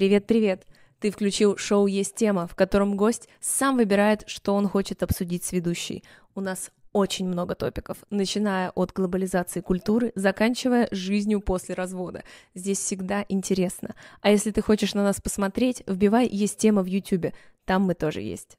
[0.00, 0.66] Привет-привет!
[0.98, 5.52] Ты включил шоу «Есть тема», в котором гость сам выбирает, что он хочет обсудить с
[5.52, 6.04] ведущей.
[6.34, 12.24] У нас очень много топиков, начиная от глобализации культуры, заканчивая жизнью после развода.
[12.54, 13.94] Здесь всегда интересно.
[14.22, 17.34] А если ты хочешь на нас посмотреть, вбивай «Есть тема» в YouTube,
[17.66, 18.56] там мы тоже есть.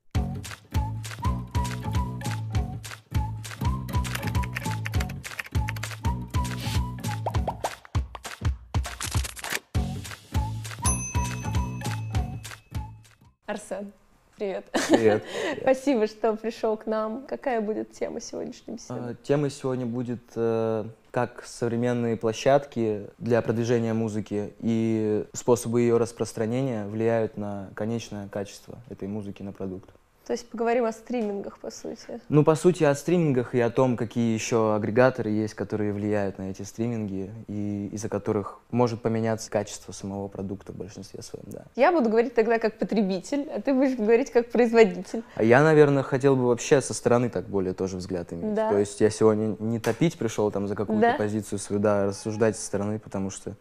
[13.51, 13.91] Арсен,
[14.37, 14.65] привет.
[14.87, 15.25] Привет.
[15.61, 17.27] Спасибо, что пришел к нам.
[17.27, 18.99] Какая будет тема сегодняшней беседы?
[19.09, 26.85] А, Тема сегодня будет, э, как современные площадки для продвижения музыки и способы ее распространения
[26.85, 29.89] влияют на конечное качество этой музыки, на продукт.
[30.31, 32.21] То есть поговорим о стримингах, по сути.
[32.29, 36.51] Ну, по сути, о стримингах и о том, какие еще агрегаторы есть, которые влияют на
[36.51, 41.65] эти стриминги и из-за которых может поменяться качество самого продукта в большинстве своем, да.
[41.75, 45.21] Я буду говорить тогда как потребитель, а ты будешь говорить как производитель.
[45.35, 48.53] А я, наверное, хотел бы вообще со стороны так более тоже взгляд иметь.
[48.53, 48.69] Да.
[48.69, 51.17] То есть я сегодня не топить пришел там за какую-то Да.
[51.17, 53.57] позицию свою, да, рассуждать со стороны, потому что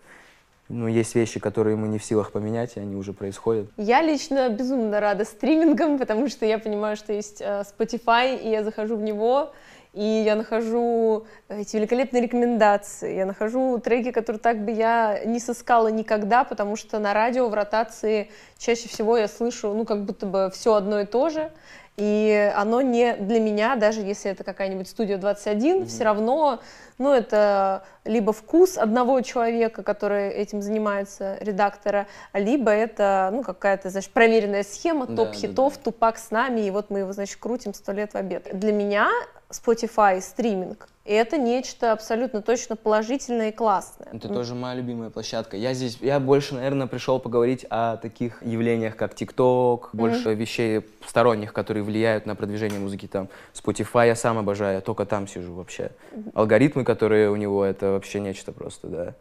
[0.70, 3.68] ну, есть вещи, которые мы не в силах поменять, и они уже происходят.
[3.76, 8.62] Я лично безумно рада стримингам, потому что я понимаю, что есть э, Spotify, и я
[8.62, 9.52] захожу в него,
[9.92, 15.88] и я нахожу эти великолепные рекомендации, я нахожу треки, которые так бы я не сыскала
[15.88, 20.50] никогда, потому что на радио в ротации чаще всего я слышу, ну, как будто бы
[20.54, 21.50] все одно и то же,
[21.96, 26.60] и оно не для меня, даже если это какая-нибудь студия 21, все равно,
[26.98, 34.12] ну, это либо вкус одного человека, который этим занимается, редактора, либо это, ну, какая-то, значит,
[34.12, 35.82] проверенная схема, Да, топ да, хитов, да.
[35.84, 38.48] тупак с нами, и вот мы его, значит, крутим сто лет в обед.
[38.52, 39.10] Для меня
[39.50, 44.08] Spotify, стриминг, это нечто абсолютно точно положительное и классное.
[44.12, 45.56] Это тоже моя любимая площадка.
[45.56, 51.52] Я здесь, я больше, наверное, пришел поговорить о таких явлениях, как TikTok, больше вещей сторонних,
[51.52, 53.06] которые влияют на продвижение музыки.
[53.06, 55.90] Там Spotify я сам обожаю, я только там сижу вообще.
[56.34, 59.14] Алгоритмы, которые у него, это вообще нечто просто, да.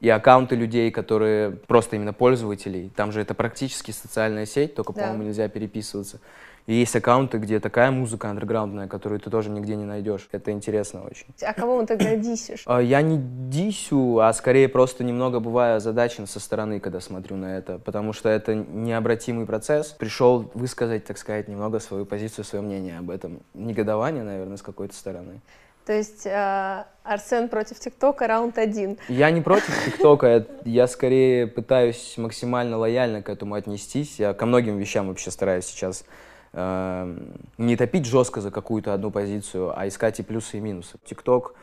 [0.00, 2.90] И аккаунты людей, которые просто именно пользователей.
[2.96, 5.02] Там же это практически социальная сеть, только, Да.
[5.02, 6.20] по-моему, нельзя переписываться.
[6.66, 10.28] И есть аккаунты, где такая музыка андерграундная, которую ты тоже нигде не найдешь.
[10.30, 11.26] Это интересно очень.
[11.42, 12.62] А кого он тогда дисишь?
[12.66, 13.18] А, Я не
[13.50, 18.28] дисю, а скорее просто немного бываю озадачен со стороны, когда смотрю на это, потому что
[18.28, 19.88] это необратимый процесс.
[19.88, 23.40] Пришел высказать, так сказать, немного свою позицию, свое мнение об этом.
[23.54, 25.40] Негодование, наверное, с какой-то стороны.
[25.84, 28.98] То есть э, Арсен против ТикТока, раунд один.
[29.08, 34.20] Я не против ТикТока, я, я скорее пытаюсь максимально лояльно к этому отнестись.
[34.20, 36.04] Я ко многим вещам вообще стараюсь сейчас
[36.52, 40.98] эм, не топить жестко за какую-то одну позицию, а искать и плюсы, и минусы.
[41.04, 41.54] ТикТок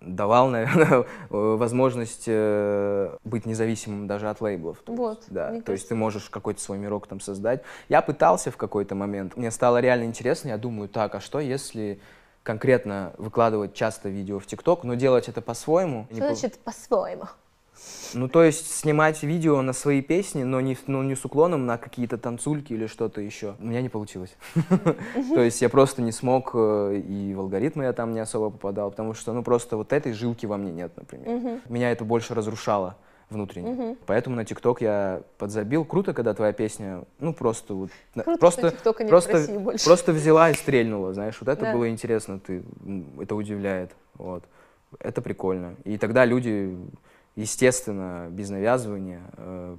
[0.00, 4.78] давал, наверное, возможность э, быть независимым даже от лейблов.
[4.84, 7.62] То Вот, есть, да, то есть ты можешь какой-то свой мирок там создать.
[7.88, 12.00] Я пытался в какой-то момент, мне стало реально интересно, я думаю, так, а что если
[12.42, 16.06] конкретно выкладывать часто видео в ТикТок, но делать это по-своему?
[16.12, 17.24] Что значит по-своему?
[18.14, 21.78] Ну, то есть снимать видео на свои песни, но не, ну, не с уклоном на
[21.78, 23.56] какие-то танцульки или что-то еще.
[23.60, 24.36] У меня не получилось.
[25.34, 28.90] То есть я просто не смог, э, и в алгоритмы я там не особо попадал,
[28.90, 31.60] потому что, ну, просто вот этой жилки во мне нет, например.
[31.68, 32.96] Меня это больше разрушало
[33.30, 33.96] внутренне.
[34.06, 35.84] Поэтому на ТикТок я подзабил.
[35.84, 37.90] Круто, когда твоя песня, ну, просто вот...
[38.14, 41.36] Круто, просто, что просто, просто взяла и стрельнула, знаешь.
[41.40, 41.72] Вот это Да.
[41.72, 42.62] было интересно, ты,
[43.20, 43.90] это удивляет.
[44.14, 44.44] Вот.
[45.00, 45.74] Это прикольно.
[45.84, 46.76] И тогда люди,
[47.36, 49.76] естественно, без навязывания э,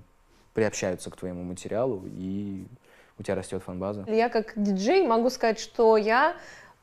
[0.53, 2.65] приобщаются к твоему материалу, и
[3.19, 4.05] у тебя растет фан-база.
[4.07, 6.35] Я как диджей могу сказать, что я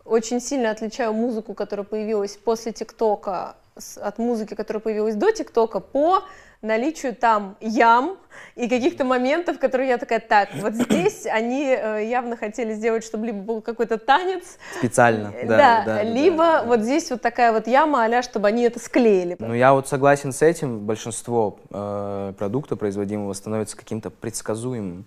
[0.04, 3.56] очень сильно отличаю музыку, которая появилась после ТикТока,
[3.96, 6.24] от музыки, которая появилась до ТикТока, по
[6.60, 8.18] наличию там ям
[8.55, 13.27] и каких-то моментов, которые я такая, так, вот здесь они э, явно хотели сделать, чтобы
[13.27, 15.56] либо был какой-то танец, Специально, э, да.
[15.56, 16.62] да, да, да, либо да.
[16.65, 19.37] вот здесь вот такая вот яма, а чтобы они это склеили.
[19.39, 20.81] Ну, я вот согласен с этим.
[20.81, 25.04] Большинство э, продукта производимого становится каким-то предсказуемым,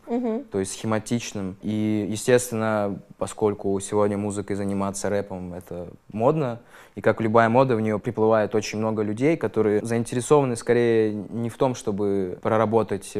[0.52, 1.58] то есть схематичным.
[1.62, 6.60] И, естественно, поскольку сегодня музыкой заниматься рэпом это модно,
[6.96, 11.58] и как любая мода, в нее приплывает очень много людей, которые заинтересованы скорее не в
[11.58, 13.12] том, чтобы проработать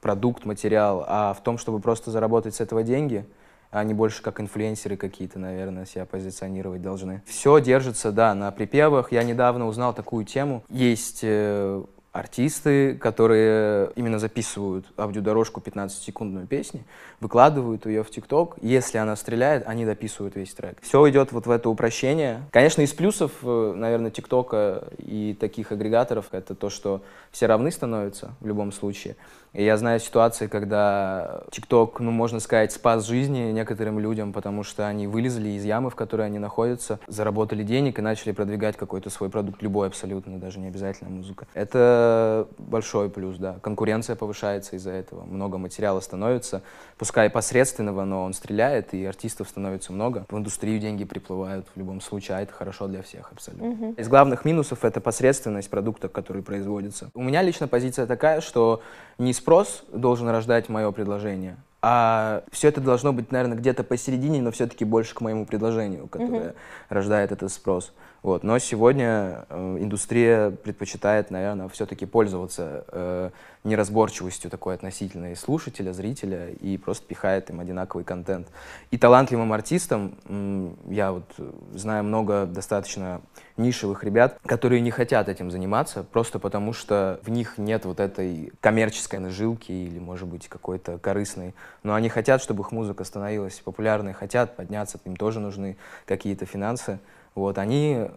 [0.00, 3.26] продукт, материал, а в том, чтобы просто заработать с этого деньги.
[3.70, 7.22] а Они больше как инфлюенсеры какие-то, наверное, себя позиционировать должны.
[7.26, 9.12] Все держится, да, на припевах.
[9.12, 10.62] Я недавно узнал такую тему.
[10.68, 11.82] Есть э,
[12.14, 16.84] артисты, которые именно записывают аудиодорожку 15-секундную песни,
[17.18, 18.56] выкладывают ее в ТикТок.
[18.62, 20.78] Если она стреляет, они дописывают весь трек.
[20.80, 22.42] Все идет вот в это упрощение.
[22.52, 27.02] Конечно, из плюсов, э, наверное, ТикТока и таких агрегаторов это то, что
[27.32, 29.16] все равны становятся в любом случае.
[29.54, 34.86] И я знаю ситуации, когда ТикТок, ну, можно сказать, спас жизни некоторым людям, потому что
[34.86, 39.30] они вылезли из ямы, в которой они находятся, заработали денег и начали продвигать какой-то свой
[39.30, 41.46] продукт, любой абсолютно, даже не обязательно музыка.
[41.54, 43.56] Это большой плюс, да.
[43.62, 45.24] Конкуренция повышается из-за этого.
[45.24, 46.62] Много материала становится,
[46.98, 50.26] пускай посредственного, но он стреляет, и артистов становится много.
[50.28, 53.68] В индустрию деньги приплывают в любом случае, а это хорошо для всех абсолютно.
[53.68, 53.94] Угу.
[53.98, 57.10] Из главных минусов это посредственность продукта, который производится.
[57.14, 58.82] У меня лично позиция такая, что
[59.18, 64.50] не спрос должен рождать мое предложение, а все это должно быть, наверное, где-то посередине, но
[64.50, 66.56] все-таки больше к моему предложению, которое mm-hmm.
[66.88, 67.92] рождает этот спрос.
[68.24, 68.42] Вот.
[68.42, 73.30] Но сегодня э, индустрия предпочитает, наверное, все-таки пользоваться э,
[73.64, 78.48] неразборчивостью такой относительной слушателя, зрителя и просто пихает им одинаковый контент.
[78.90, 81.30] И талантливым артистам, э, я вот
[81.74, 83.20] знаю много достаточно
[83.58, 88.54] нишевых ребят, которые не хотят этим заниматься, просто потому что в них нет вот этой
[88.60, 91.54] коммерческой нажилки или, может быть, какой-то корыстной.
[91.82, 95.76] Но они хотят, чтобы их музыка становилась популярной, хотят подняться, им тоже нужны
[96.06, 97.00] какие-то финансы
[97.34, 98.08] вот, они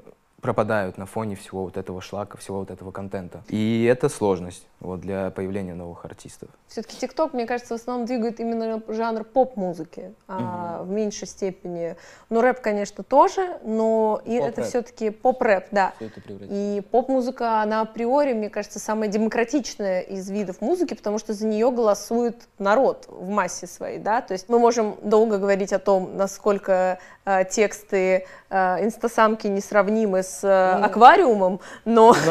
[0.41, 3.43] пропадают на фоне всего вот этого шлака, всего вот этого контента.
[3.49, 6.49] И это сложность вот, для появления новых артистов.
[6.67, 10.89] Все-таки ТикТок, мне кажется, в основном двигает именно жанр поп-музыки, а угу.
[10.89, 11.95] в меньшей степени.
[12.29, 15.93] Ну, рэп, конечно, тоже, но и это все-таки поп-рэп, да.
[16.41, 21.71] И поп-музыка, она априори, мне кажется, самая демократичная из видов музыки, потому что за нее
[21.71, 24.21] голосует народ в массе своей, да.
[24.21, 30.36] То есть мы можем долго говорить о том, насколько э, тексты э, инстасамки несравнимы с
[30.43, 32.15] э, аквариумом, но...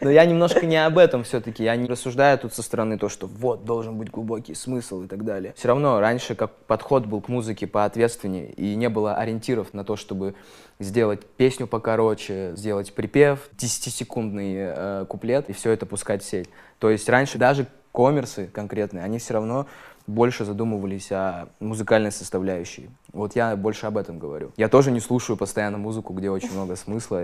[0.00, 1.62] Но я немножко не об этом все-таки.
[1.62, 5.24] Я не рассуждаю тут со стороны то, что вот, должен быть глубокий смысл и так
[5.24, 5.54] далее.
[5.56, 9.94] Все равно раньше как подход был к музыке поответственнее, и не было ориентиров на то,
[9.96, 10.34] чтобы
[10.80, 16.48] сделать песню покороче, сделать припев, 10-секундный э, куплет, и все это пускать в сеть.
[16.78, 19.66] То есть раньше даже коммерсы конкретные, они все равно
[20.06, 22.90] больше задумывались о музыкальной составляющей.
[23.12, 24.52] Вот я больше об этом говорю.
[24.56, 27.22] Я тоже не слушаю постоянно музыку, где очень много смысла,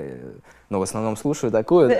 [0.70, 1.90] но в основном слушаю такую.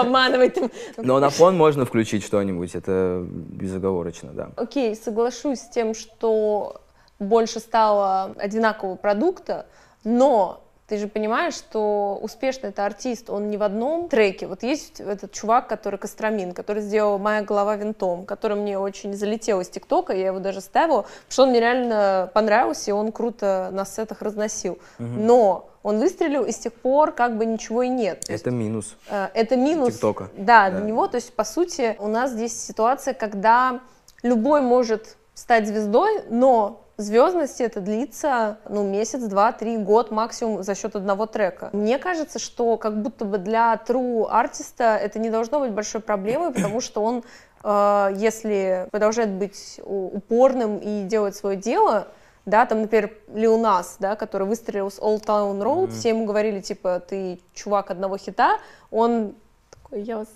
[0.00, 0.58] обманывать.
[0.96, 4.50] Но на фон можно включить что-нибудь, это безоговорочно, да.
[4.56, 6.80] Окей, соглашусь с тем, что
[7.18, 9.66] больше стало одинакового продукта,
[10.04, 14.46] но ты же понимаешь, что успешный это артист, он не в одном треке.
[14.46, 19.60] Вот есть этот чувак, который Костромин, который сделал «Моя голова винтом», который мне очень залетел
[19.60, 23.68] из ТикТока, я его даже ставила, потому что он мне реально понравился, и он круто
[23.70, 24.78] на сетах разносил.
[24.98, 25.06] Угу.
[25.06, 28.20] Но он выстрелил, и с тех пор как бы ничего и нет.
[28.20, 28.96] То это есть, минус.
[29.10, 29.94] Э, это минус.
[29.94, 30.30] ТикТока.
[30.38, 31.06] Да, да, для него.
[31.06, 33.80] То есть, по сути, у нас здесь ситуация, когда
[34.22, 40.74] любой может стать звездой, но звездность это длится ну, месяц, два, три, год максимум за
[40.74, 41.70] счет одного трека.
[41.72, 46.52] Мне кажется, что как будто бы для true артиста это не должно быть большой проблемой,
[46.52, 47.22] потому что он,
[47.62, 52.08] э, если продолжает быть упорным и делать свое дело,
[52.46, 55.92] да, там, например, Лил Нас, да, который выстрелил с Old Town Road, mm-hmm.
[55.92, 58.58] все ему говорили, типа, ты чувак одного хита,
[58.90, 59.34] он
[59.70, 60.28] такой, я вас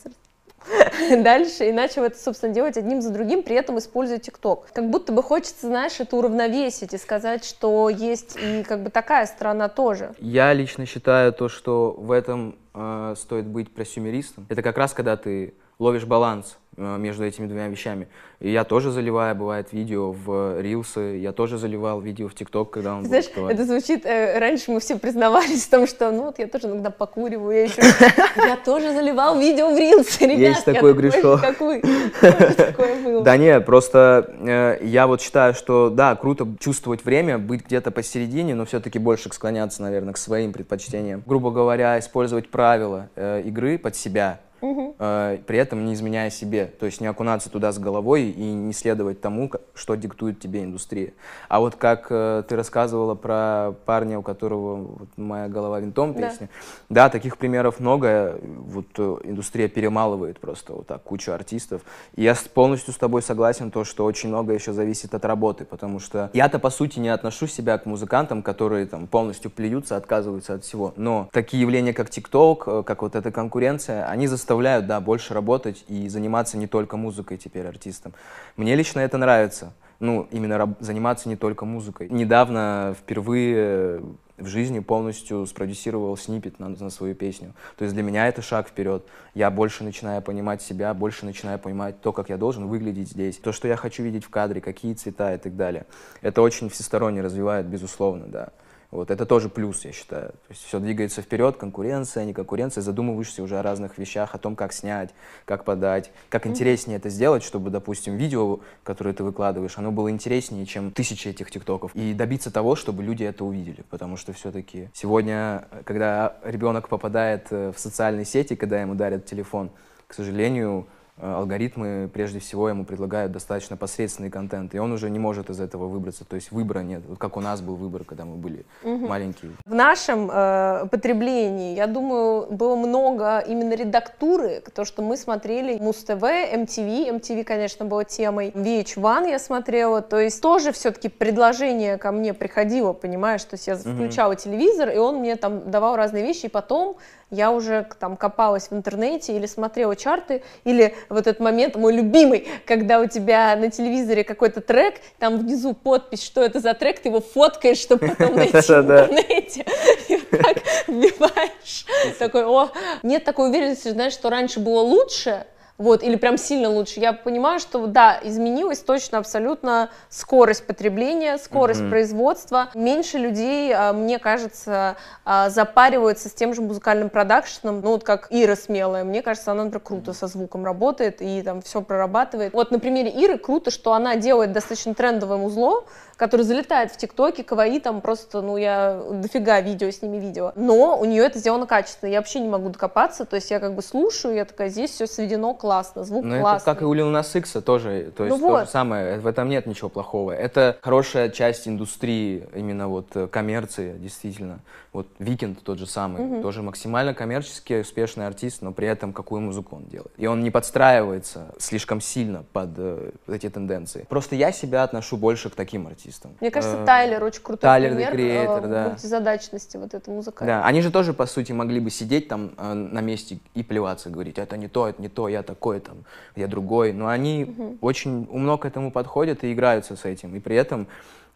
[1.23, 4.69] дальше и начал это, собственно, делать одним за другим, при этом используя ТикТок.
[4.73, 9.27] Как будто бы хочется, знаешь, это уравновесить и сказать, что есть и как бы такая
[9.27, 10.15] сторона тоже.
[10.19, 14.47] Я лично считаю то, что в этом э, стоит быть просюмеристом.
[14.49, 18.09] Это как раз когда ты ловишь баланс между этими двумя вещами.
[18.41, 22.97] И я тоже заливаю, бывает, видео в рилсы, я тоже заливал видео в ТикТок, когда
[22.97, 26.39] он Знаешь, был это звучит, э, раньше мы все признавались в том, что, ну вот
[26.39, 27.83] я тоже иногда покуриваю, я еще,
[28.37, 30.39] я тоже заливал видео в рилсы, ребят.
[30.39, 31.41] Есть такой грешок.
[31.41, 31.83] Как вы.
[33.23, 38.55] Да нет, просто э, я вот считаю, что, да, круто чувствовать время, быть где-то посередине,
[38.55, 41.23] но все-таки больше склоняться, наверное, к своим предпочтениям.
[41.27, 46.62] Грубо говоря, использовать правила э, игры под себя, э, при этом не изменяя себе.
[46.67, 51.13] То есть не окунаться туда с головой и не следовать тому, что диктует тебе индустрия.
[51.49, 56.49] А вот как э, ты рассказывала про парня, у которого вот, «Моя голова винтом» песня,
[56.89, 57.05] да.
[57.05, 58.39] да, таких примеров много.
[58.43, 61.83] Вот э, индустрия перемалывает просто вот так кучу артистов.
[62.17, 66.01] И я полностью с тобой согласен, то, что очень много еще зависит от работы, потому
[66.01, 70.65] что я-то, по сути, не отношу себя к музыкантам, которые там полностью плюются, отказываются от
[70.65, 70.93] всего.
[70.97, 75.85] Но такие явления, как ТикТок, э, как вот эта конкуренция, они заставляют, да, больше работать
[75.89, 78.13] и заниматься не только музыкой теперь артистом.
[78.57, 79.73] Мне лично это нравится.
[80.01, 82.09] Ну, именно заниматься не только музыкой.
[82.11, 84.03] Недавно впервые
[84.37, 87.55] в жизни полностью спродюсировал снипет на, на свою песню.
[87.77, 89.07] То есть для меня это шаг вперед.
[89.35, 93.53] Я больше начинаю понимать себя, больше начинаю понимать то, как я должен выглядеть здесь, то,
[93.53, 95.87] что я хочу видеть в кадре, какие цвета и так далее.
[96.21, 98.49] Это очень всесторонне развивает, безусловно, да.
[98.93, 100.29] Вот это тоже плюс, я считаю.
[100.29, 104.55] То есть все двигается вперед, конкуренция, не конкуренция, задумываешься уже о разных вещах, о том,
[104.55, 105.15] как снять,
[105.47, 110.67] как подать, как интереснее это сделать, чтобы, допустим, видео, которое ты выкладываешь, оно было интереснее,
[110.67, 111.93] чем тысячи этих тиктоков.
[111.95, 113.83] И добиться того, чтобы люди это увидели.
[113.89, 119.71] Потому что все-таки сегодня, когда ребенок попадает э, в социальные сети, когда ему дарят телефон,
[120.07, 120.87] к сожалению,
[121.21, 125.87] алгоритмы прежде всего ему предлагают достаточно посредственный контент, и он уже не может из этого
[125.87, 126.25] выбраться.
[126.25, 129.07] То есть выбора нет, вот как у нас был выбор, когда мы были угу.
[129.07, 129.53] маленькие.
[129.65, 136.23] В нашем э, потреблении, я думаю, было много именно редактуры, то, что мы смотрели Муз-ТВ,
[136.23, 142.33] MTV, MTV, конечно, была темой, VH1 я смотрела, то есть тоже все-таки предложение ко мне
[142.33, 144.41] приходило, понимаешь, то есть я включала угу.
[144.41, 146.97] телевизор, и он мне там давал разные вещи, и потом
[147.33, 152.47] я уже там копалась в интернете или смотрела чарты, или в этот момент мой любимый,
[152.67, 157.09] когда у тебя на телевизоре какой-то трек, там внизу подпись, что это за трек, ты
[157.09, 159.65] его фоткаешь, чтобы потом найти в интернете,
[160.09, 161.87] и так вбиваешь.
[162.19, 162.71] Такой, о,
[163.03, 165.47] нет такой уверенности, знаешь, что раньше было лучше,
[165.79, 167.01] вот, или прям сильно лучше.
[167.01, 171.91] Я понимаю, что да, изменилась точно абсолютно скорость потребления, скорость mm-hmm.
[171.91, 172.69] производства.
[172.75, 178.29] Меньше людей, а, мне кажется, а, запариваются с тем же музыкальным продакшеном, ну вот как
[178.31, 179.05] Ира смелая.
[179.05, 182.53] Мне кажется, она, например, круто со звуком работает и там все прорабатывает.
[182.53, 185.85] Вот на примере Иры круто, что она делает достаточно трендовое музло,
[186.23, 190.53] который залетает в ТикТоке, Каваи, там просто, ну, я дофига видео с ними видела.
[190.55, 193.75] Но у нее это сделано качественно, я вообще не могу докопаться, то есть я как
[193.75, 196.57] бы слушаю, я такая, здесь все сведено классно, звук Но классный.
[196.59, 198.65] это как и у Lil Nas X тоже, то есть ну то вот.
[198.67, 200.31] же самое, в этом нет ничего плохого.
[200.31, 204.61] Это хорошая часть индустрии, именно вот э, коммерции, действительно.
[204.93, 206.43] Вот Weeknd тот же самый, угу.
[206.43, 210.13] тоже максимально коммерческий, успешный артист, но при этом какую музыку он делает.
[210.19, 214.05] И он не подстраивается слишком сильно под э, эти тенденции.
[214.11, 216.33] Просто я себя отношу больше к таким артистам.
[216.41, 218.89] Мне кажется, э, Тайлер очень крутой Тайлер, пример Creator, э, да.
[218.89, 220.57] мультизадачности вот этой музыкальной.
[220.57, 224.11] Да, они же тоже, по сути, могли бы сидеть там э, на месте и плеваться,
[224.11, 226.05] говорить, это не то, это не то, я такой, там,
[226.37, 226.93] я другой.
[226.93, 227.79] Но они угу.
[227.81, 230.37] очень умно к этому подходят и играются с этим.
[230.37, 230.87] И при этом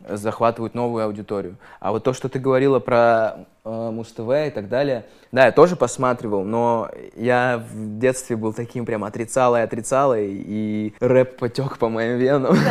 [0.08, 1.56] захватывают новую аудиторию.
[1.80, 5.76] А вот то, что ты говорила про э, Муз-ТВ и так далее, да, я тоже
[5.76, 12.18] посматривал, но я в детстве был таким прям отрицалой, отрицалой, и рэп потек по моим
[12.18, 12.56] венам.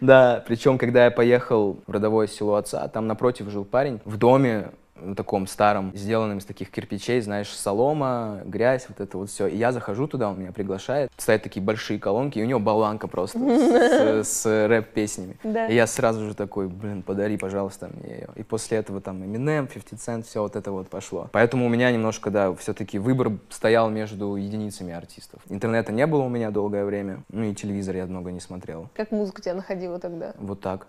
[0.00, 4.70] Да, причем, когда я поехал в родовое село отца, там напротив жил парень в доме,
[5.16, 9.46] таком старом, сделанном из таких кирпичей, знаешь, солома, грязь, вот это вот все.
[9.46, 13.08] И я захожу туда, он меня приглашает, стоят такие большие колонки, и у него баланка
[13.08, 15.36] просто с, с рэп-песнями.
[15.42, 15.66] Да.
[15.66, 18.28] И я сразу же такой, блин, подари, пожалуйста, мне ее.
[18.36, 21.28] И после этого там Eminem, 50 Cent, все вот это вот пошло.
[21.32, 25.40] Поэтому у меня немножко, да, все-таки выбор стоял между единицами артистов.
[25.48, 28.88] Интернета не было у меня долгое время, ну и телевизор я много не смотрел.
[28.94, 30.34] Как музыка тебя находила тогда?
[30.38, 30.86] Вот так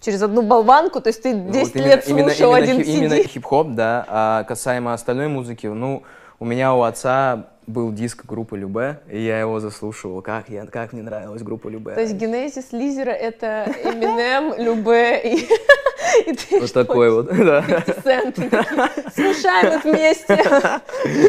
[0.00, 3.22] через одну болванку, то есть ты 10 вот лет именно, слушал именно, один хип, Именно
[3.24, 4.04] хип-хоп, да.
[4.08, 6.02] А касаемо остальной музыки, ну,
[6.38, 10.22] у меня у отца был диск группы Любе, и я его заслушивал.
[10.22, 11.94] Как, я, как мне нравилась группа Любе.
[11.94, 15.48] То есть генезис лизера— это Eminem, Любе и...
[16.26, 17.62] И ты вот такой вот, да.
[19.14, 20.42] Слушаем их вместе.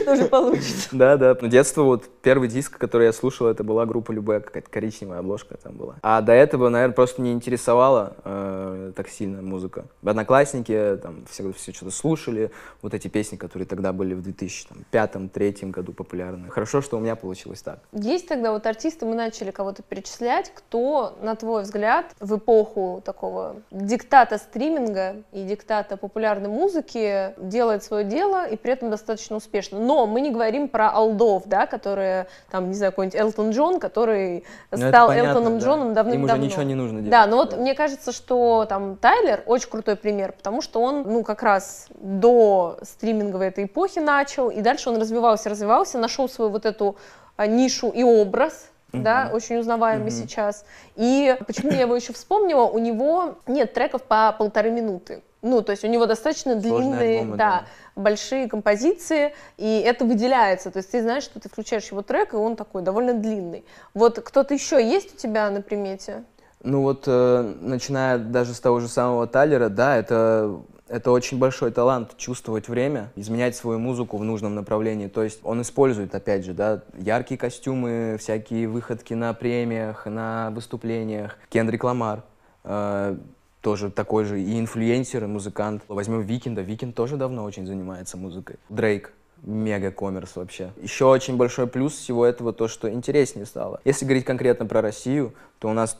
[0.01, 0.89] Что же получится?
[0.91, 1.37] Да, да.
[1.39, 5.57] Но детство, вот первый диск, который я слушал, это была группа Любе, какая-то коричневая обложка
[5.57, 5.95] там была.
[6.01, 9.85] А до этого, наверное, просто не интересовала э, так сильно музыка.
[10.03, 15.93] Одноклассники там все, все что-то слушали, вот эти песни, которые тогда были в 2005-2003 году
[15.93, 16.30] популярны.
[16.49, 17.79] Хорошо, что у меня получилось так.
[17.91, 23.57] Есть тогда вот артисты, мы начали кого-то перечислять, кто, на твой взгляд, в эпоху такого
[23.71, 29.79] диктата стриминга и диктата популярной музыки делает свое дело и при этом достаточно успешно.
[29.79, 34.43] Но мы не говорим про алдов, да, которые, там, не знаю, какой-нибудь Элтон Джон, который
[34.71, 35.65] ну, стал понятно, Элтоном да.
[35.65, 36.35] Джоном давным-давно.
[36.35, 37.11] Им уже ничего не нужно делать.
[37.11, 37.57] Да, но вот да.
[37.57, 42.77] мне кажется, что там Тайлер очень крутой пример, потому что он, ну, как раз до
[42.81, 46.97] стриминговой этой эпохи начал, и дальше он развивался, развивался, нашел свою вот эту
[47.37, 49.03] а, нишу и образ, Uh-huh.
[49.03, 50.27] да, очень узнаваемый uh-huh.
[50.27, 50.65] сейчас.
[50.97, 55.21] И почему я его еще вспомнила, у него нет треков по полторы минуты.
[55.41, 57.63] Ну, то есть у него достаточно длинные, альбомы, да,
[57.95, 60.71] да, большие композиции, и это выделяется.
[60.71, 63.63] То есть ты знаешь, что ты включаешь его трек, и он такой довольно длинный.
[63.93, 66.25] Вот кто-то еще есть у тебя на примете?
[66.61, 70.59] Ну вот, э, начиная даже с того же самого Талера, да, это
[70.91, 75.07] это очень большой талант чувствовать время, изменять свою музыку в нужном направлении.
[75.07, 81.37] То есть он использует, опять же, да, яркие костюмы, всякие выходки на премиях, на выступлениях.
[81.49, 82.23] Кендрик Ламар
[82.65, 83.15] э,
[83.61, 85.83] тоже такой же и инфлюенсер, и музыкант.
[85.87, 86.61] Возьмем Викинда.
[86.61, 88.57] Викинд тоже давно очень занимается музыкой.
[88.67, 90.71] Дрейк мега коммерс вообще.
[90.81, 93.79] Еще очень большой плюс всего этого то, что интереснее стало.
[93.85, 95.97] Если говорить конкретно про Россию, то у нас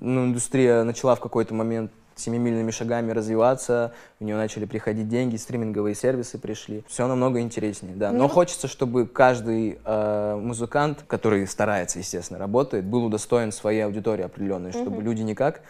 [0.00, 5.94] ну, индустрия начала в какой-то момент семимильными шагами развиваться, у нее начали приходить деньги, стриминговые
[5.94, 6.84] сервисы пришли.
[6.86, 8.12] Все намного интереснее, да.
[8.12, 14.24] Но ну, хочется, чтобы каждый э, музыкант, который старается, естественно, работает, был удостоен своей аудитории
[14.24, 15.60] определенной, чтобы люди не как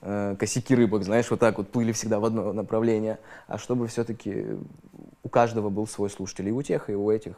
[0.00, 4.46] э, косяки рыбок, знаешь, вот так вот плыли всегда в одно направление, а чтобы все-таки
[5.22, 7.34] у каждого был свой слушатель, и у тех, и у этих.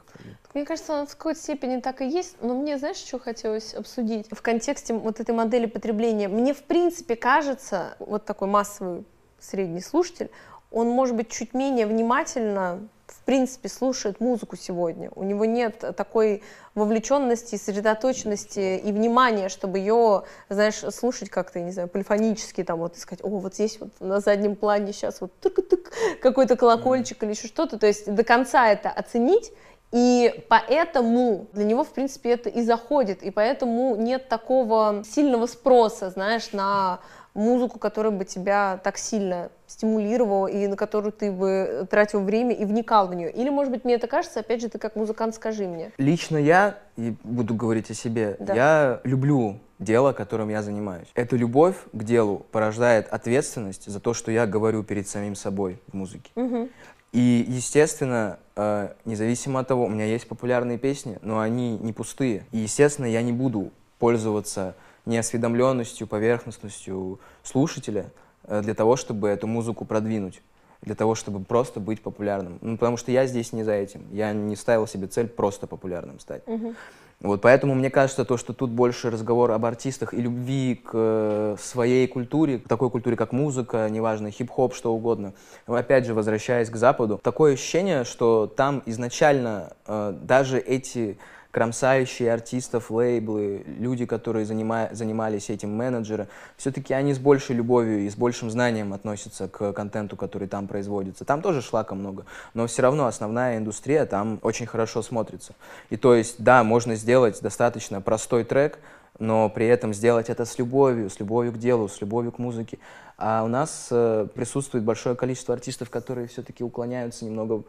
[0.55, 4.27] Мне кажется, он в какой-то степени так и есть, но мне, знаешь, что хотелось обсудить?
[4.31, 9.05] В контексте вот этой модели потребления, мне в принципе кажется, вот такой массовый
[9.41, 10.31] средний слушатель,
[10.71, 12.89] он может быть чуть менее внимательно
[13.23, 15.11] принципе слушает музыку сегодня.
[15.15, 16.43] У него нет такой
[16.75, 23.21] вовлеченности, сосредоточенности и внимания, чтобы ее, знаешь, слушать как-то, не знаю, полифонически, там вот искать,
[23.23, 27.27] о, вот здесь вот на заднем плане сейчас вот тык-тык, какой-то колокольчик mm-hmm.
[27.27, 27.79] или еще что-то.
[27.79, 29.53] То есть до конца это оценить
[29.93, 36.09] и поэтому для него, в принципе, это и заходит, и поэтому нет такого сильного спроса,
[36.09, 37.01] знаешь, на
[37.35, 42.65] музыку, которая бы тебя так сильно стимулировала и на которую ты бы тратил время и
[42.65, 43.31] вникал в нее?
[43.31, 45.93] Или, может быть, мне это кажется, опять же, ты как музыкант скажи мне.
[45.99, 48.55] Лично я, и буду говорить о себе, да.
[48.55, 51.09] я люблю дело, которым я занимаюсь.
[51.15, 55.95] Эта любовь к делу порождает ответственность за то, что я говорю перед самим собой в
[55.95, 56.31] музыке.
[56.37, 56.69] Угу.
[57.13, 62.47] И, естественно, э, независимо от того, у меня есть популярные песни, но они не пустые.
[62.53, 64.75] И, естественно, я не буду пользоваться
[65.07, 68.11] неосведомленностью, поверхностностью слушателя
[68.45, 70.43] э, для того, чтобы эту музыку продвинуть,
[70.81, 72.59] для того, чтобы просто быть популярным.
[72.61, 74.07] Ну, потому что я здесь не за этим.
[74.13, 76.43] Я не ставил себе цель просто популярным стать.
[76.47, 76.75] Угу.
[77.23, 81.57] Вот поэтому мне кажется, то, что тут больше разговор об артистах и любви к э,
[81.61, 85.33] своей культуре, к такой культуре, как музыка, неважно, хип-хоп, что угодно.
[85.67, 91.17] Опять же, возвращаясь к Западу, такое ощущение, что там изначально э, даже эти
[91.53, 98.11] кромсающие артистов, лейблы, люди, которые занима занимались этим, менеджеры, все-таки они с большей любовью и
[98.11, 101.27] с большим знанием относятся к контенту, который там производится.
[101.27, 105.55] Там тоже шлака много, но все равно основная индустрия там очень хорошо смотрится.
[105.91, 108.79] И то есть, да, можно сделать достаточно простой трек,
[109.19, 112.79] но при этом сделать это с любовью, с любовью к делу, с любовью к музыке.
[113.19, 117.63] А у нас э, присутствует большое количество артистов, которые все-таки уклоняются немного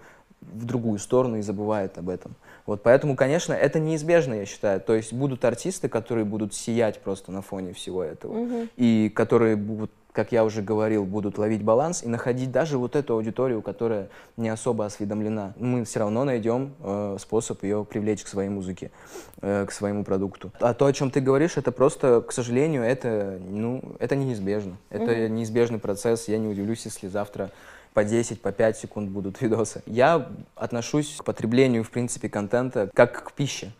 [0.51, 2.35] в другую сторону и забывают об этом.
[2.65, 4.79] Вот, поэтому, конечно, это неизбежно, я считаю.
[4.79, 8.67] То есть будут артисты, которые будут сиять просто на фоне всего этого, угу.
[8.77, 13.15] и которые будут, как я уже говорил, будут ловить баланс и находить даже вот эту
[13.15, 15.53] аудиторию, которая не особо осведомлена.
[15.57, 18.91] Мы все равно найдем э, способ ее привлечь к своей музыке,
[19.41, 20.51] э, к своему продукту.
[20.61, 24.77] А то, о чем ты говоришь, это просто, к сожалению, это, ну, это неизбежно.
[24.89, 25.33] Это угу.
[25.33, 26.29] неизбежный процесс.
[26.29, 27.51] Я не удивлюсь, если завтра
[27.93, 29.83] по 10, по 5 секунд будут видосы.
[29.85, 33.71] Я отношусь к потреблению, в принципе, контента как к пище.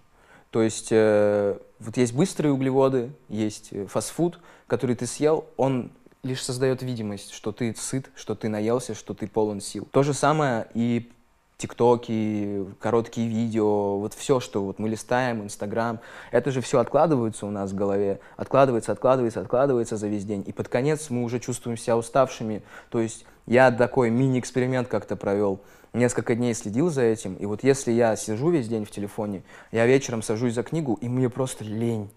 [0.51, 6.43] То есть э, вот есть быстрые углеводы, есть э, фастфуд, который ты съел, он лишь
[6.43, 9.87] создает видимость, что ты сыт, что ты наелся, что ты полон сил.
[9.91, 11.11] То же самое и
[11.57, 15.99] тиктоки, короткие видео, вот все, что вот мы листаем, Инстаграм,
[16.31, 20.43] это же все откладывается у нас в голове, откладывается, откладывается, откладывается за весь день.
[20.45, 22.63] И под конец мы уже чувствуем себя уставшими.
[22.89, 25.61] То есть я такой мини-эксперимент как-то провел.
[25.93, 29.85] Несколько дней следил за этим, и вот если я сижу весь день в телефоне, я
[29.85, 32.09] вечером сажусь за книгу, и мне просто лень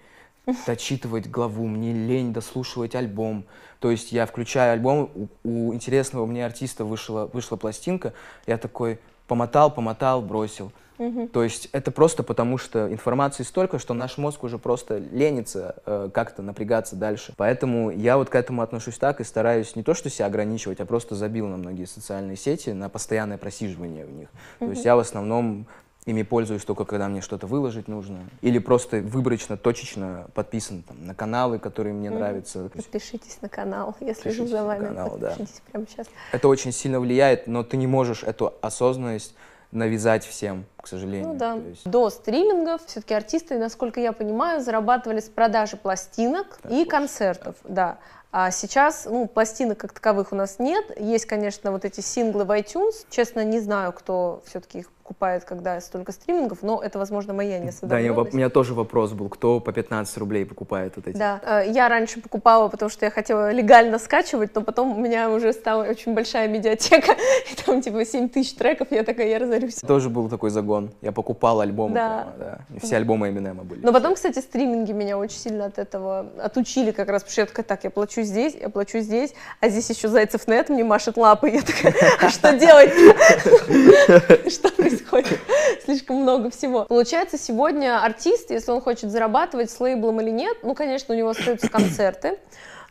[0.67, 3.45] дочитывать главу, мне лень дослушивать альбом.
[3.81, 8.15] То есть я включаю альбом, у, у интересного мне артиста вышла, вышла пластинка,
[8.47, 10.73] я такой, помотал, помотал, бросил.
[10.99, 11.29] Угу.
[11.29, 16.09] То есть это просто потому, что информации столько, что наш мозг уже просто ленится э,
[16.13, 17.35] как-то напрягаться дальше.
[17.37, 20.87] Поэтому я вот к этому отношусь так и стараюсь не то, что себя ограничивать, а
[20.87, 24.29] просто забил на многие социальные сети, на постоянное просиживание в них.
[24.61, 24.67] Угу.
[24.67, 25.67] То есть я в основном
[26.07, 28.21] ими пользуюсь только когда мне что-то выложить нужно.
[28.41, 32.15] Или просто выборочно, точечно подписан там, на каналы, которые мне mm.
[32.15, 32.71] нравятся.
[32.75, 34.87] Подпишитесь на канал, я слежу за вами.
[34.87, 35.71] Канал, Подпишитесь да.
[35.73, 36.07] прямо сейчас.
[36.33, 39.35] Это очень сильно влияет, но ты не можешь эту осознанность
[39.73, 41.33] навязать всем, к сожалению.
[41.33, 41.55] Ну да.
[41.55, 41.89] есть...
[41.89, 47.57] До стримингов все-таки артисты, насколько я понимаю, зарабатывали с продажи пластинок так, и концертов.
[47.65, 47.99] Да.
[48.31, 50.85] А сейчас, ну, пластинок как таковых у нас нет.
[51.01, 53.07] Есть, конечно, вот эти синглы в iTunes.
[53.11, 58.17] Честно, не знаю, кто все-таки их покупает, когда столько стримингов, но это, возможно, моя неосведомленность.
[58.17, 61.17] Да, у меня тоже вопрос был, кто по 15 рублей покупает вот эти?
[61.17, 65.31] Да, э, я раньше покупала, потому что я хотела легально скачивать, но потом у меня
[65.31, 67.13] уже стала очень большая медиатека,
[67.53, 69.77] и там типа 7 тысяч треков, я такая, я разорюсь.
[69.77, 72.35] Тоже был такой загон, я покупала альбомы, да.
[72.37, 72.77] Прямо, да.
[72.77, 73.85] И все альбомы Эминема были.
[73.85, 77.47] Но потом, кстати, стриминги меня очень сильно от этого отучили как раз, потому что я
[77.47, 81.17] такая, так, я плачу здесь, я плачу здесь, а здесь еще Зайцев нет мне машет
[81.17, 82.91] лапы, я такая, а что делать?
[84.51, 84.96] Что происходит?
[84.97, 85.41] Происходит
[85.85, 86.85] слишком много всего.
[86.85, 91.31] Получается, сегодня артист, если он хочет зарабатывать с лейблом или нет, ну, конечно, у него
[91.31, 92.39] остаются концерты,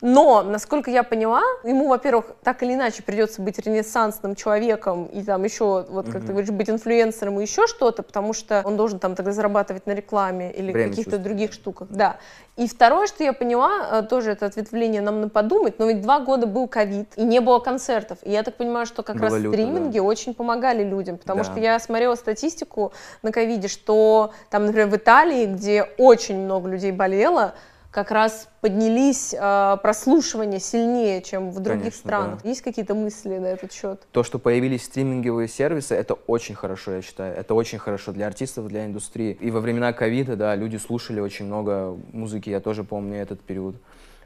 [0.08, 5.44] Но, насколько я поняла, ему, во-первых, так или иначе придется быть ренессансным человеком и там
[5.44, 6.26] еще, вот как mm-hmm.
[6.28, 9.94] ты говоришь, быть инфлюенсером и еще что-то, потому что он должен там тогда зарабатывать на
[9.94, 11.88] рекламе или каких-то других штуках.
[11.90, 12.18] Да.
[12.56, 16.20] И второе, что я поняла, э, тоже это ответвление нам на подумать, но ведь два
[16.20, 18.20] года был ковид, и не было концертов.
[18.22, 20.04] И я так понимаю, что как Было раз стриминги да.
[20.04, 21.46] очень помогали людям, потому да.
[21.46, 26.92] что я смотрела статистику на ковиде, что там, например, в Италии, где очень много людей
[26.92, 27.56] болело,
[27.96, 32.44] как раз поднялись э, прослушивания сильнее, чем в других Конечно, странах.
[32.44, 32.50] Да.
[32.50, 34.06] Есть какие-то мысли на этот счет?
[34.12, 37.34] То, что появились стриминговые сервисы, это очень хорошо, я считаю.
[37.34, 39.38] Это очень хорошо для артистов, для индустрии.
[39.40, 43.78] И во времена ковида, да, люди слушали очень много музыки, я тоже помню этот период.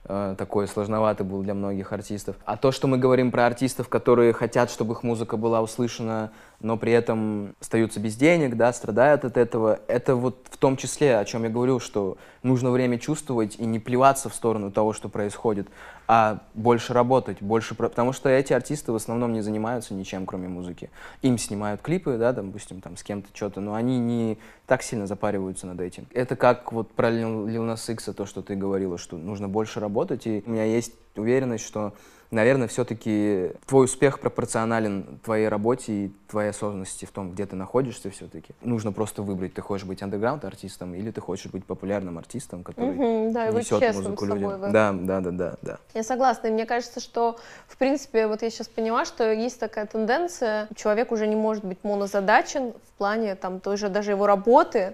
[0.06, 2.38] Э, такой сложноватый был для многих артистов.
[2.46, 6.78] А то, что мы говорим про артистов, которые хотят, чтобы их музыка была услышана, но
[6.78, 11.26] при этом остаются без денег, да, страдают от этого, это вот в том числе, о
[11.26, 15.67] чем я говорил, что нужно время чувствовать и не плеваться в сторону того, что происходит,
[16.08, 17.76] а больше работать, больше...
[17.76, 20.89] Потому что эти артисты в основном не занимаются ничем, кроме музыки.
[21.22, 25.67] Им снимают клипы, да, допустим, там с кем-то что-то, но они не так сильно запариваются
[25.67, 26.08] над этим.
[26.13, 30.43] Это как вот про Lil Nas то, что ты говорила, что нужно больше работать, и
[30.45, 31.93] у меня есть уверенность, что
[32.32, 38.10] наверное, все-таки твой успех пропорционален твоей работе и твоей осознанности в том, где ты находишься
[38.10, 38.54] все-таки.
[38.62, 43.34] Нужно просто выбрать, ты хочешь быть андеграунд-артистом или ты хочешь быть популярным артистом, который угу,
[43.34, 44.72] да, несет музыку людям.
[44.72, 45.78] Да, да, да, да, да.
[45.94, 47.38] Я согласна, и мне кажется, что,
[47.68, 51.80] в принципе, вот я сейчас поняла, что есть такая тенденция, человек уже не может быть
[51.84, 54.94] монозадачен в плане там той же даже его работы,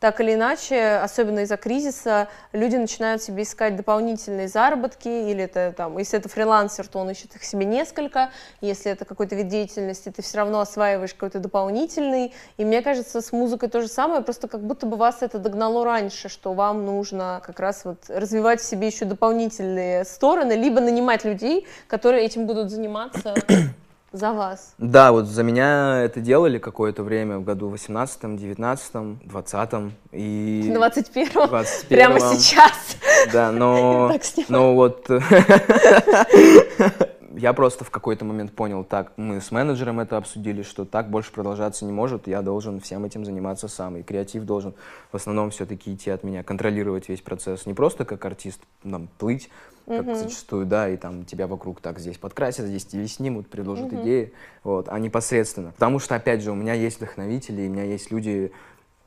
[0.00, 5.98] так или иначе, особенно из-за кризиса, люди начинают себе искать дополнительные заработки, или это там,
[5.98, 8.30] если это фрилансер, то он ищет их себе несколько,
[8.62, 13.30] если это какой-то вид деятельности, ты все равно осваиваешь какой-то дополнительный, и мне кажется, с
[13.30, 17.42] музыкой то же самое, просто как будто бы вас это догнало раньше, что вам нужно
[17.44, 22.70] как раз вот развивать в себе еще дополнительные стороны, либо нанимать людей, которые этим будут
[22.70, 23.34] заниматься
[24.12, 24.74] за вас?
[24.78, 28.92] Да, вот за меня это делали какое-то время в году 18 19
[29.24, 29.70] 20
[30.12, 30.70] и...
[30.74, 32.96] 21 21 Прямо сейчас.
[33.32, 34.12] Да, но...
[34.48, 35.08] но вот...
[37.32, 41.32] Я просто в какой-то момент понял, так, мы с менеджером это обсудили, что так больше
[41.32, 44.74] продолжаться не может, я должен всем этим заниматься сам, и креатив должен
[45.12, 49.48] в основном все-таки идти от меня, контролировать весь процесс, не просто как артист, нам плыть,
[49.86, 50.14] как mm-hmm.
[50.16, 54.02] зачастую, да, и там тебя вокруг так здесь подкрасят, здесь тебе снимут, предложат mm-hmm.
[54.02, 54.32] идеи,
[54.64, 55.70] вот, а непосредственно.
[55.72, 58.50] Потому что, опять же, у меня есть вдохновители, у меня есть люди,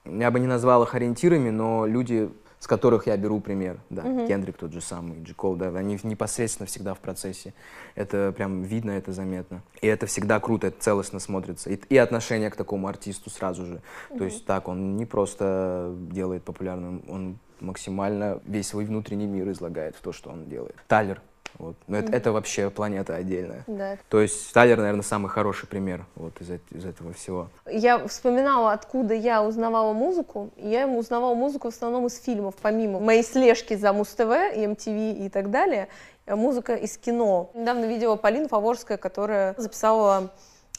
[0.06, 2.30] я бы не назвал их ориентирами, но люди,
[2.64, 4.26] с которых я беру пример, да, mm-hmm.
[4.26, 7.54] Кендрик тот же самый, Джи Кол, да, они непосредственно всегда в процессе,
[7.94, 12.50] это прям видно, это заметно, и это всегда круто, это целостно смотрится, и, и отношение
[12.50, 14.18] к такому артисту сразу же, mm-hmm.
[14.18, 19.98] то есть так, он не просто делает популярным, он максимально весь свой внутренний мир излагает
[19.98, 20.78] в то, что он делает.
[20.88, 21.22] Тайлер.
[21.60, 21.76] Вот.
[21.88, 22.16] Но это, mm-hmm.
[22.16, 23.64] это вообще планета отдельная.
[23.68, 23.98] Да.
[24.10, 27.50] То есть Тайлер, наверное, самый хороший пример вот из, из этого всего.
[27.70, 30.50] Я вспоминала, откуда я узнавала музыку.
[30.58, 35.52] Я узнавала музыку в основном из фильмов, помимо моей слежки за Муз-ТВ, MTV и так
[35.52, 35.88] далее.
[36.26, 37.52] Музыка из кино.
[37.54, 40.32] Недавно видела Полина Фаворская, которая записала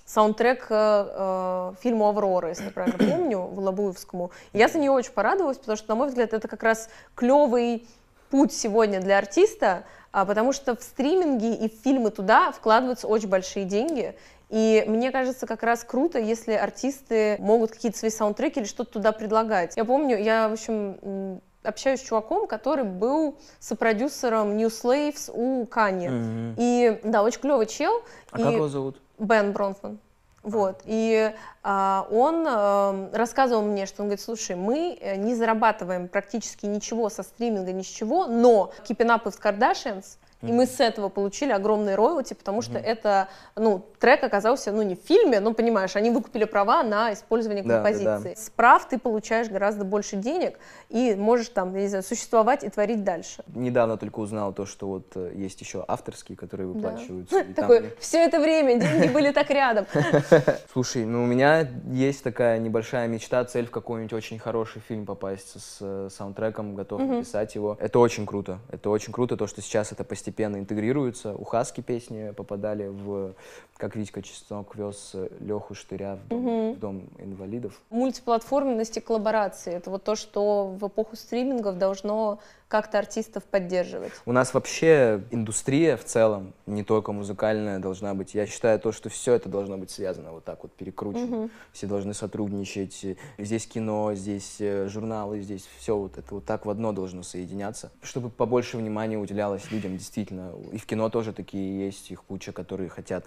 [0.06, 0.74] саундтрек э,
[1.10, 4.30] э, фильму «Аврора», если я правильно помню, в Лобуевскому.
[4.52, 7.86] Я за нее очень порадовалась, потому что, на мой взгляд, это как раз клевый
[8.30, 9.84] путь сегодня для артиста,
[10.24, 14.14] потому что в стриминге и в фильмы туда вкладываются очень большие деньги,
[14.50, 19.10] и мне кажется, как раз круто, если артисты могут какие-то свои саундтреки или что-то туда
[19.12, 19.76] предлагать.
[19.76, 26.06] Я помню, я, в общем, общаюсь с чуваком, который был сопродюсером New Slaves у Кани.
[26.06, 26.54] Mm-hmm.
[26.58, 28.02] И да, очень клевый чел.
[28.30, 28.42] А и...
[28.44, 29.00] как его зовут?
[29.18, 29.98] Бен Бронфман.
[30.44, 36.06] Вот, и а, он а, рассказывал мне, что он говорит, слушай, мы э, не зарабатываем
[36.06, 40.80] практически ничего со стриминга, ни с чего, но Keeping Up with Kardashians и мы с
[40.80, 45.54] этого получили огромные роялти, потому что это, ну, трек оказался, ну, не в фильме, но,
[45.54, 48.04] понимаешь, они выкупили права на использование композиции.
[48.04, 48.36] Да, да.
[48.36, 50.58] С прав ты получаешь гораздо больше денег
[50.90, 53.42] и можешь там, я не знаю, существовать и творить дальше.
[53.54, 57.44] Недавно только узнал то, что вот э, есть еще авторские, которые выплачиваются.
[57.44, 57.54] Да.
[57.62, 57.90] Такой, там...
[57.98, 59.86] все это время деньги были так рядом.
[60.72, 65.60] Слушай, ну, у меня есть такая небольшая мечта, цель в какой-нибудь очень хороший фильм попасть
[65.60, 67.76] с э, саундтреком, готов написать его.
[67.80, 68.58] Это очень круто.
[68.70, 71.32] Это очень круто, то, что сейчас это постепенно постепенно интегрируются.
[71.34, 73.34] У Хаски песни попадали в,
[73.76, 76.72] как Витька Чеснок вез Леху Штыря в дом, угу.
[76.72, 77.80] в дом инвалидов.
[77.90, 82.40] Мультиплатформенность и коллаборации— это вот то, что в эпоху стримингов должно
[82.74, 84.10] как-то артистов поддерживать?
[84.26, 88.34] У нас вообще индустрия в целом, не только музыкальная, должна быть.
[88.34, 91.36] Я считаю то, что все это должно быть связано вот так вот перекручено.
[91.36, 91.50] Угу.
[91.72, 93.16] Все должны сотрудничать.
[93.38, 97.92] Здесь кино, здесь э, журналы, здесь все вот это вот так в одно должно соединяться,
[98.02, 100.50] чтобы побольше внимания уделялось людям действительно.
[100.72, 103.26] И в кино тоже такие есть, их куча, которые хотят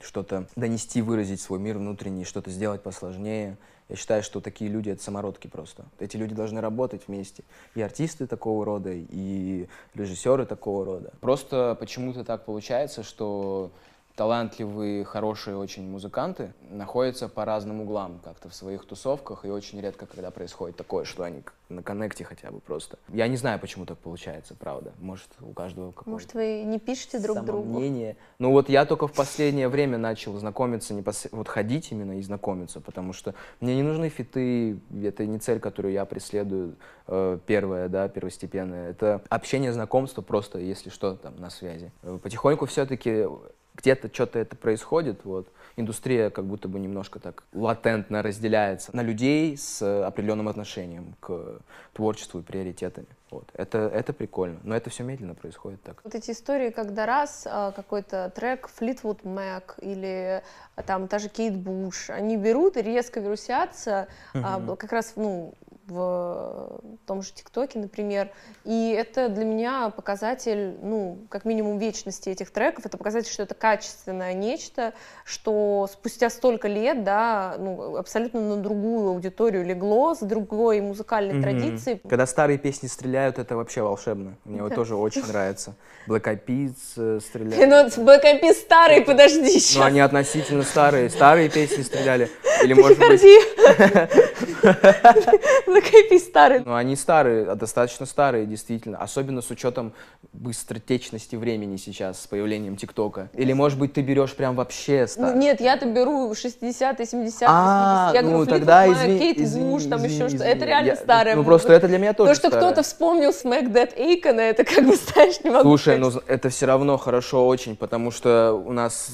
[0.00, 3.56] что-то донести, выразить свой мир внутренний, что-то сделать посложнее.
[3.88, 5.84] Я считаю, что такие люди— это самородки просто.
[5.98, 7.44] Эти люди должны работать вместе.
[7.74, 11.12] И артисты такого рода, и режиссеры такого рода.
[11.20, 13.72] Просто почему-то так получается, что
[14.16, 20.06] талантливые, хорошие очень музыканты находятся по разным углам как-то в своих тусовках, и очень редко,
[20.06, 22.98] когда происходит такое, что они на коннекте хотя бы просто.
[23.08, 24.92] Я не знаю, почему так получается, правда.
[25.00, 27.80] Может, у каждого какое-то Может, вы не пишете друг другу?
[27.80, 28.16] Мнение.
[28.38, 31.26] Ну вот я только в последнее время начал знакомиться, непос...
[31.32, 35.92] вот ходить именно и знакомиться, потому что мне не нужны фиты, это не цель, которую
[35.92, 36.76] я преследую,
[37.08, 38.90] э, первая, да, первостепенная.
[38.90, 41.90] Это общение, знакомство просто, если что, там, на связи.
[42.02, 43.26] Э, потихоньку все-таки
[43.74, 45.48] где-то что-то это происходит, вот.
[45.76, 51.60] Индустрия как будто бы немножко так латентно разделяется на людей с определенным отношением к
[51.92, 53.08] творчеству и приоритетами.
[53.30, 53.50] Вот.
[53.54, 56.00] Это, это прикольно, но это все медленно происходит так.
[56.04, 60.40] Вот эти истории, когда раз а, какой-то трек Fleetwood Mac или
[60.76, 64.76] а, там та же Кейт Буш, они берут и резко вирусятся, угу.
[64.76, 65.54] как раз ну,
[65.86, 68.30] в том же ТикТоке, например.
[68.64, 72.86] И это для меня показатель, ну, как минимум вечности этих треков.
[72.86, 74.94] Это показатель, что это качественное нечто,
[75.24, 81.42] что спустя столько лет, да, ну, абсолютно на другую аудиторию легло, с другой музыкальной mm-hmm.
[81.42, 82.00] традицией.
[82.08, 84.36] Когда старые песни стреляют, это вообще волшебно.
[84.44, 85.74] Мне вот тоже очень нравится.
[86.06, 87.96] Black Eyed Peas э, стреляют.
[87.96, 89.76] Ну, Black Eyed Peas старые, подожди сейчас.
[89.76, 91.10] Ну, они относительно старые.
[91.10, 92.30] Старые песни стреляли.
[92.64, 93.20] Или, может быть...
[95.66, 96.62] Закрепи старые.
[96.64, 98.98] Ну, они старые, а достаточно старые, действительно.
[98.98, 99.92] Особенно с учетом
[100.32, 103.28] быстротечности времени сейчас, с появлением ТикТока.
[103.34, 105.34] Или, может быть, ты берешь прям вообще старые?
[105.34, 110.44] Ну, нет, я-то беру 60-е, 70-е, а, ну, тогда извини, Кейт извини, там еще что-то.
[110.44, 111.36] Это реально я, старое.
[111.36, 114.84] Ну, просто это для меня тоже То, что кто-то вспомнил Smack That Aikon, это как
[114.84, 119.12] бы, знаешь, не могу Слушай, ну, это все равно хорошо очень, потому что у нас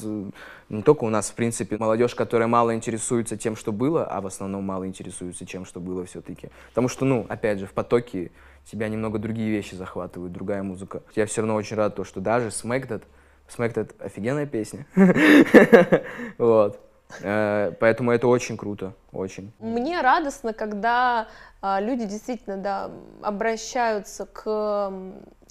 [0.70, 4.26] не только у нас, в принципе, молодежь, которая мало интересуется тем, что было, а в
[4.26, 6.48] основном мало интересуется тем, что было все-таки.
[6.68, 8.30] Потому что, ну, опять же, в потоке
[8.64, 11.02] тебя немного другие вещи захватывают, другая музыка.
[11.16, 13.02] Я все равно очень рад то, что даже Smack That,
[13.48, 14.86] Smack That офигенная песня.
[16.38, 16.80] Вот.
[17.22, 19.52] Э, поэтому это очень круто, очень.
[19.58, 21.26] Мне радостно, когда
[21.60, 24.92] а, люди действительно, да, обращаются к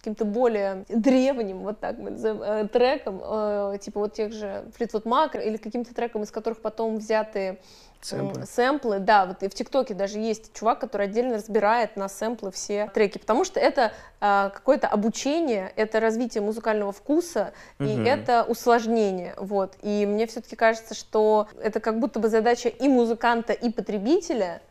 [0.10, 5.04] каким-то более древним, вот так мы назовем, э, треком, э, типа вот тех же Fleetwood
[5.04, 7.60] Mac, или каким-то треком, из которых потом взяты
[8.02, 8.46] Сэмплы.
[8.46, 12.90] сэмплы, да, вот и в ТикТоке даже есть чувак, который отдельно разбирает на сэмплы все
[12.94, 17.90] треки, потому что это какое-то обучение, это развитие музыкального вкуса, угу.
[17.90, 22.88] и это усложнение, вот, и мне все-таки кажется, что это как будто бы задача и
[22.88, 24.62] музыканта, и потребителя,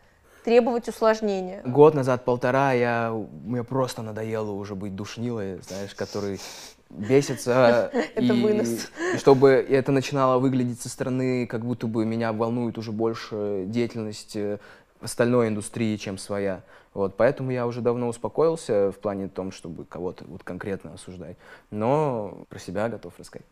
[0.49, 1.61] требовать усложнения.
[1.63, 3.13] Год назад, полтора, я,
[3.45, 6.41] мне просто надоело уже быть душнилой, знаешь, который
[6.89, 7.91] бесится.
[8.15, 8.89] Это вынос.
[9.13, 14.37] И чтобы это начинало выглядеть со стороны, как будто бы меня волнует уже больше деятельность
[14.37, 14.57] э,
[15.03, 16.63] остальной индустрии, чем своя.
[16.95, 21.37] Вот, поэтому я уже давно успокоился в плане том, чтобы кого-то вот конкретно осуждать.
[21.71, 23.47] Но про себя готов рассказать.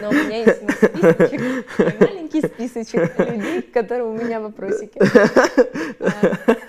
[0.00, 5.00] Но у меня есть списочек, маленький списочек людей, которые у меня вопросики.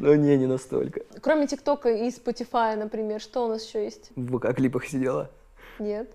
[0.00, 1.00] Ну не, не настолько.
[1.20, 4.10] Кроме ТикТока и Spotify, например, что у нас еще есть?
[4.14, 5.28] В ВК-клипах сидела?
[5.80, 6.08] Нет.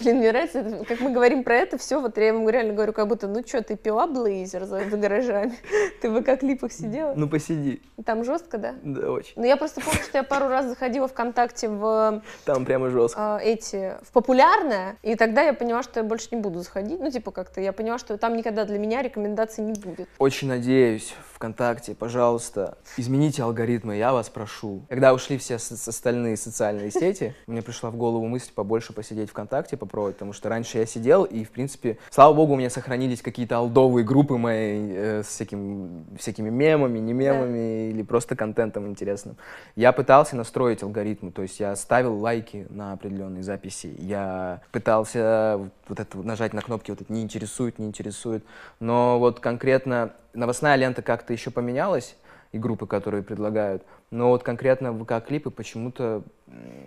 [0.00, 2.92] Блин, мне нравится, это, как мы говорим про это все, вот я ему реально говорю,
[2.92, 5.52] как будто, ну что, ты пила блейзер за, за гаражами?
[6.00, 7.12] Ты в ВК-клипах сидела?
[7.14, 7.82] Ну, посиди.
[8.04, 8.74] Там жестко, да?
[8.82, 9.34] Да, очень.
[9.36, 12.22] Ну, я просто помню, что я пару раз заходила ВКонтакте в...
[12.44, 13.38] Там прямо жестко.
[13.40, 17.00] Э, эти, в популярное, и тогда я поняла, что я больше не буду заходить.
[17.00, 20.08] Ну, типа как-то, я поняла, что там никогда для меня рекомендаций не будет.
[20.18, 24.82] Очень надеюсь, ВКонтакте, пожалуйста, измените алгоритмы, я вас прошу.
[24.90, 30.16] Когда ушли все остальные социальные сети, мне пришла в голову мысль побольше посидеть ВКонтакте, попробовать,
[30.16, 34.04] потому что раньше я сидел, и, в принципе, слава богу, у меня сохранились какие-то алдовые
[34.04, 37.90] группы мои э, с всяким, всякими мемами, не мемами, да.
[37.90, 39.38] или просто контентом интересным.
[39.76, 46.00] Я пытался настроить алгоритмы, то есть я ставил лайки на определенные записи, я пытался вот
[46.00, 48.44] это нажать на кнопки, вот это не интересует, не интересует,
[48.78, 52.16] но вот конкретно новостная лента как-то еще поменялась,
[52.52, 53.84] и группы, которые предлагают.
[54.10, 56.24] Но вот конкретно ВК-клипы почему-то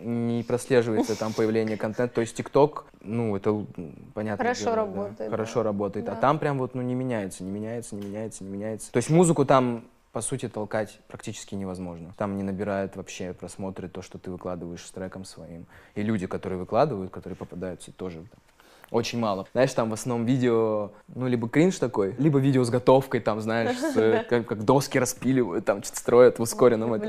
[0.01, 2.15] не прослеживается там появление контента.
[2.15, 3.65] То есть ТикТок, ну, это
[4.13, 4.43] понятно.
[4.43, 5.17] Хорошо дело, работает.
[5.17, 6.08] Да, хорошо работает.
[6.10, 6.17] А да.
[6.17, 8.91] А там прям вот, ну, не меняется, не меняется, не меняется, не меняется.
[8.91, 12.13] То есть музыку там по сути, толкать практически невозможно.
[12.17, 15.65] Там не набирает вообще просмотры то, что ты выкладываешь с треком своим.
[15.95, 18.39] И люди, которые выкладывают, которые попадаются, тоже там,
[18.93, 19.47] очень мало.
[19.53, 23.77] Знаешь, там в основном видео, ну, либо кринж такой, либо видео с готовкой, там, знаешь,
[23.77, 26.93] с, как, как доски распиливают, там, что-то строят в ускоренном.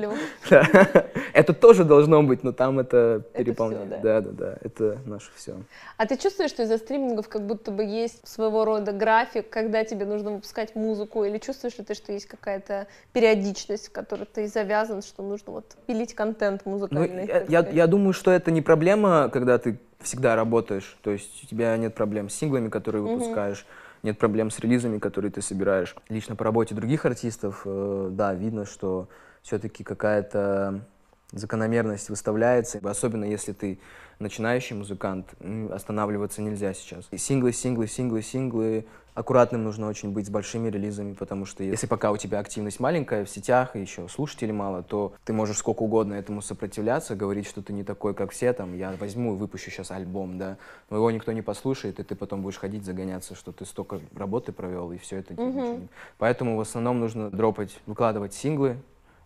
[1.35, 4.03] Это тоже должно быть, но там это переполняет.
[4.03, 5.55] Да, да, да, это наше все.
[5.97, 10.07] А ты чувствуешь, что из-за стримингов как будто бы есть своего рода график, когда тебе
[10.07, 15.03] нужно выпускать музыку, или чувствуешь ли ты, что есть какая-то периодичность, в которой ты завязан,
[15.03, 17.27] что нужно вот пилить контент музыкальный?
[17.27, 21.47] Ну, я, я думаю, что это не проблема, когда ты всегда работаешь, то есть у
[21.47, 23.99] тебя нет проблем с синглами, которые выпускаешь, mm-hmm.
[24.05, 25.95] нет проблем с релизами, которые ты собираешь.
[26.09, 29.09] Лично по работе других артистов, э, да, видно, что
[29.43, 30.87] все-таки какая-то
[31.33, 33.79] закономерность выставляется, особенно если ты
[34.19, 35.35] начинающий музыкант,
[35.71, 37.09] останавливаться нельзя сейчас.
[37.17, 42.11] Синглы, синглы, синглы, синглы, аккуратным нужно очень быть с большими релизами, потому что если пока
[42.11, 46.15] у тебя активность маленькая в сетях и еще слушателей мало, то ты можешь сколько угодно
[46.15, 49.91] этому сопротивляться, говорить, что ты не такой, как все, там, я возьму и выпущу сейчас
[49.91, 50.59] альбом, да,
[50.91, 54.53] но его никто не послушает, и ты потом будешь ходить загоняться, что ты столько работы
[54.53, 55.35] провел, и все это.
[55.35, 55.89] Mm-hmm.
[56.19, 58.79] Поэтому в основном нужно дропать, выкладывать синглы,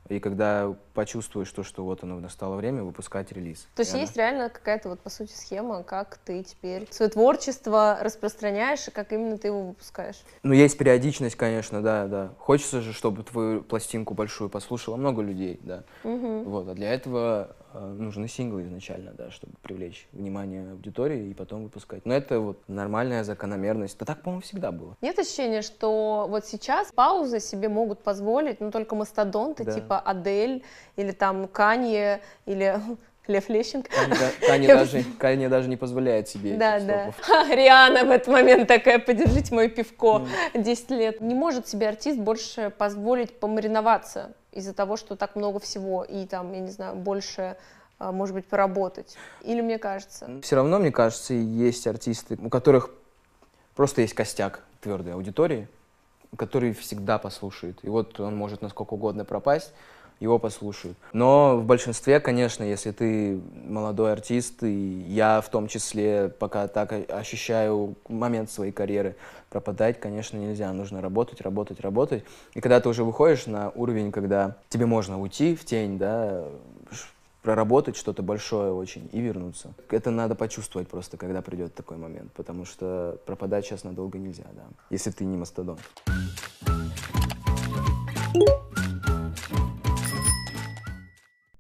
[0.09, 3.69] и когда почувствуешь то, что вот оно настало время, выпускать релиз.
[3.75, 8.89] То есть есть реально какая-то вот по сути схема, как ты теперь свое творчество распространяешь
[8.89, 10.17] и как именно ты его выпускаешь?
[10.43, 12.33] Ну, есть периодичность, конечно, да, да.
[12.39, 15.85] Хочется же, чтобы твою пластинку большую послушало много людей, да.
[16.05, 16.43] Угу.
[16.45, 22.05] Вот, а для этого нужны синглы изначально, да, чтобы привлечь внимание аудитории и потом выпускать.
[22.07, 23.99] Но это вот нормальная закономерность.
[23.99, 24.97] Да так, по-моему, всегда было.
[25.01, 29.73] Нет ощущения, что вот сейчас паузы себе могут позволить, ну, только мастодонты, да.
[29.73, 30.65] типа Адель
[30.97, 32.81] или там Канье или
[33.29, 33.91] Лев Лещенко.
[34.47, 37.13] Канье даже, Канье даже не позволяет себе Да, да.
[37.55, 41.21] Риана в этот момент такая, подержите мое пивко, 10 лет.
[41.21, 46.53] Не может себе артист больше позволить помариноваться из-за того, что так много всего, и там,
[46.53, 47.57] я не знаю, больше
[47.99, 49.17] а, может быть, поработать?
[49.43, 50.41] Или мне кажется?
[50.43, 52.91] Все равно, мне кажется, есть артисты, у которых
[53.75, 55.69] просто есть костяк твердой аудитории,
[56.37, 57.81] который всегда послушает.
[57.83, 59.73] И вот он может насколько угодно пропасть,
[60.21, 60.97] его послушают.
[61.13, 66.93] Но в большинстве, конечно, если ты молодой артист, и я в том числе пока так
[67.11, 69.17] ощущаю момент своей карьеры,
[69.51, 70.73] пропадать, конечно, нельзя.
[70.73, 72.25] Нужно работать, работать, работать.
[72.55, 76.45] И когда ты уже выходишь на уровень, когда тебе можно уйти в тень, да,
[77.43, 79.73] проработать что-то большое очень и вернуться.
[79.91, 84.65] Это надо почувствовать просто, когда придет такой момент, потому что пропадать сейчас надолго нельзя, да,
[84.91, 85.79] если ты не мастодон.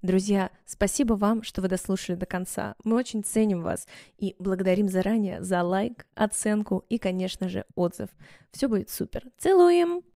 [0.01, 2.77] Друзья, спасибо вам, что вы дослушали до конца.
[2.85, 8.09] Мы очень ценим вас и благодарим заранее за лайк, оценку и, конечно же, отзыв.
[8.53, 9.25] Все будет супер.
[9.39, 10.03] Целуем!